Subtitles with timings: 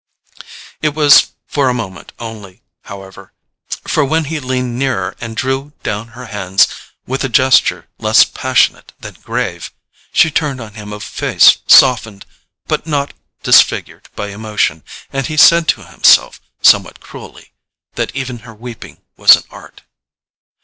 [0.81, 3.33] It was for a moment only, however;
[3.87, 6.65] for when he leaned nearer and drew down her hands
[7.05, 9.71] with a gesture less passionate than grave,
[10.11, 12.25] she turned on him a face softened
[12.65, 14.83] but not disfigured by emotion,
[15.13, 17.53] and he said to himself, somewhat cruelly,
[17.93, 19.83] that even her weeping was an art.